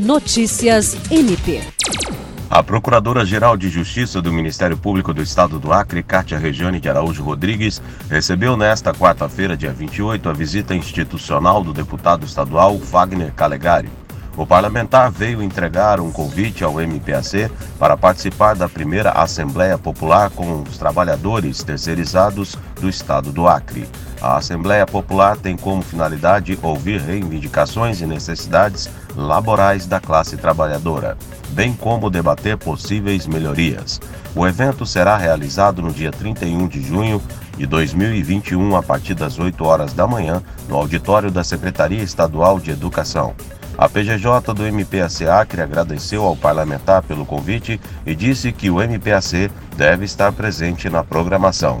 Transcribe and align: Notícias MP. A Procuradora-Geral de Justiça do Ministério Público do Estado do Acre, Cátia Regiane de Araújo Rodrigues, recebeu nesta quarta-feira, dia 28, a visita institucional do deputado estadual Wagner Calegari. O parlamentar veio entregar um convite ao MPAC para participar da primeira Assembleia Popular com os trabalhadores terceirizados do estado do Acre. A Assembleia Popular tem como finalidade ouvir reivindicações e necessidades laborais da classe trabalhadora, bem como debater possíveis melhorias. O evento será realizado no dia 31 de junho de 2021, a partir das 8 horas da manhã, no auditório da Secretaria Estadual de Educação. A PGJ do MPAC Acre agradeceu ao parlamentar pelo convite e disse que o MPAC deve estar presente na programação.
Notícias 0.00 0.96
MP. 1.10 1.60
A 2.48 2.62
Procuradora-Geral 2.62 3.54
de 3.54 3.68
Justiça 3.68 4.22
do 4.22 4.32
Ministério 4.32 4.74
Público 4.74 5.12
do 5.12 5.20
Estado 5.20 5.58
do 5.58 5.74
Acre, 5.74 6.02
Cátia 6.02 6.38
Regiane 6.38 6.80
de 6.80 6.88
Araújo 6.88 7.22
Rodrigues, 7.22 7.82
recebeu 8.08 8.56
nesta 8.56 8.94
quarta-feira, 8.94 9.58
dia 9.58 9.74
28, 9.74 10.26
a 10.26 10.32
visita 10.32 10.74
institucional 10.74 11.62
do 11.62 11.74
deputado 11.74 12.24
estadual 12.24 12.78
Wagner 12.78 13.30
Calegari. 13.34 13.90
O 14.38 14.46
parlamentar 14.46 15.10
veio 15.10 15.42
entregar 15.42 16.00
um 16.00 16.10
convite 16.10 16.64
ao 16.64 16.80
MPAC 16.80 17.50
para 17.78 17.94
participar 17.94 18.56
da 18.56 18.70
primeira 18.70 19.10
Assembleia 19.10 19.76
Popular 19.76 20.30
com 20.30 20.62
os 20.62 20.78
trabalhadores 20.78 21.62
terceirizados 21.62 22.56
do 22.80 22.88
estado 22.88 23.30
do 23.30 23.46
Acre. 23.46 23.86
A 24.20 24.36
Assembleia 24.36 24.86
Popular 24.86 25.36
tem 25.36 25.56
como 25.56 25.82
finalidade 25.82 26.58
ouvir 26.62 27.00
reivindicações 27.00 28.00
e 28.00 28.06
necessidades 28.06 28.88
laborais 29.16 29.86
da 29.86 30.00
classe 30.00 30.36
trabalhadora, 30.36 31.16
bem 31.50 31.72
como 31.72 32.10
debater 32.10 32.56
possíveis 32.56 33.26
melhorias. 33.26 34.00
O 34.34 34.46
evento 34.46 34.84
será 34.84 35.16
realizado 35.16 35.82
no 35.82 35.92
dia 35.92 36.10
31 36.10 36.68
de 36.68 36.82
junho 36.82 37.20
de 37.56 37.66
2021, 37.66 38.76
a 38.76 38.82
partir 38.82 39.14
das 39.14 39.38
8 39.38 39.64
horas 39.64 39.92
da 39.92 40.06
manhã, 40.06 40.42
no 40.68 40.76
auditório 40.76 41.30
da 41.30 41.42
Secretaria 41.42 42.02
Estadual 42.02 42.60
de 42.60 42.70
Educação. 42.70 43.34
A 43.76 43.88
PGJ 43.88 44.52
do 44.54 44.66
MPAC 44.66 45.26
Acre 45.26 45.62
agradeceu 45.62 46.24
ao 46.24 46.36
parlamentar 46.36 47.02
pelo 47.02 47.24
convite 47.24 47.80
e 48.04 48.14
disse 48.14 48.52
que 48.52 48.68
o 48.68 48.80
MPAC 48.80 49.50
deve 49.76 50.04
estar 50.04 50.32
presente 50.32 50.90
na 50.90 51.02
programação. 51.02 51.80